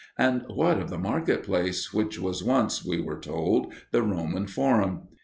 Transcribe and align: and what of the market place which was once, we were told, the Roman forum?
and 0.17 0.41
what 0.47 0.79
of 0.79 0.89
the 0.89 0.97
market 0.97 1.43
place 1.43 1.93
which 1.93 2.17
was 2.17 2.43
once, 2.43 2.83
we 2.83 2.99
were 2.99 3.19
told, 3.19 3.71
the 3.91 4.01
Roman 4.01 4.47
forum? 4.47 5.03